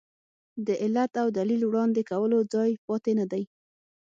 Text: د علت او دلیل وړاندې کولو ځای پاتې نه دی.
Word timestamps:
د 0.65 0.67
علت 0.83 1.11
او 1.21 1.27
دلیل 1.37 1.61
وړاندې 1.65 2.01
کولو 2.11 2.37
ځای 2.53 2.71
پاتې 2.85 3.11
نه 3.19 3.25
دی. 3.31 3.43